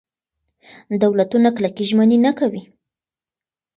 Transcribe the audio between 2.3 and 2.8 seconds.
کوي.